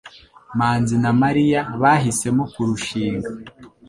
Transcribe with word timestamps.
manzi 0.57 0.95
na 1.03 1.11
Mariya 1.21 1.61
bahisemo 1.81 2.43
kurushinga 2.53 3.29